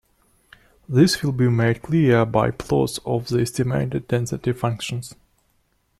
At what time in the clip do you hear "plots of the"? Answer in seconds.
2.49-3.39